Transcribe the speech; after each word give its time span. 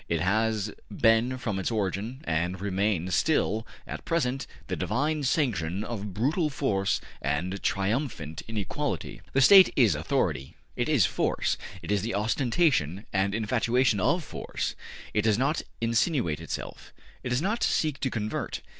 It 0.09 0.21
has 0.21 0.71
been 0.89 1.37
from 1.37 1.59
its 1.59 1.69
origin, 1.69 2.21
and 2.23 2.55
it 2.55 2.61
remains 2.61 3.13
still 3.13 3.67
at 3.85 4.03
present, 4.03 4.47
the 4.65 4.75
divine 4.75 5.21
sanction 5.21 5.83
of 5.83 6.11
brutal 6.11 6.49
force 6.49 6.99
and 7.21 7.61
triumphant 7.61 8.41
inequality. 8.47 9.21
The 9.33 9.41
State 9.41 9.71
is 9.75 9.93
authority; 9.93 10.55
it 10.75 10.89
is 10.89 11.05
force; 11.05 11.55
it 11.83 11.91
is 11.91 12.01
the 12.01 12.15
ostentation 12.15 13.05
and 13.13 13.35
infatuation 13.35 13.99
of 13.99 14.23
force: 14.23 14.73
it 15.13 15.21
does 15.21 15.37
not 15.37 15.61
insinuate 15.81 16.41
itself; 16.41 16.91
it 17.21 17.29
does 17.29 17.39
not 17.39 17.61
seek 17.61 17.99
to 17.99 18.09
convert. 18.09 18.61